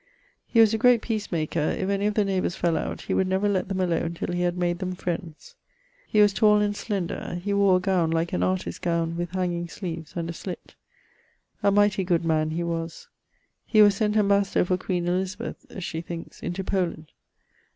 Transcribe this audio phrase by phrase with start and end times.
[0.47, 3.27] He was a great peace maker; if any of the neighbours fell out, he would
[3.27, 5.53] never lett them alone till he had made them friends.
[6.07, 7.39] He was tall and slender.
[7.43, 10.73] He wore a gowne like an artist's gowne, with hanging sleeves, and a slitt.
[11.61, 13.09] A mighty good man he was.
[13.63, 17.11] He was sent ambassador for Queen Elizabeth (shee thinkes) into Poland.